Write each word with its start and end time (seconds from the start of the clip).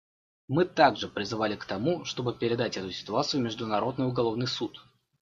Мы 0.47 0.65
также 0.65 1.07
призывали 1.07 1.55
к 1.55 1.65
тому, 1.65 2.05
чтобы 2.05 2.33
передать 2.33 2.75
эту 2.75 2.91
ситуацию 2.91 3.39
в 3.39 3.43
Международный 3.43 4.07
уголовный 4.07 4.47
суд. 4.47 4.81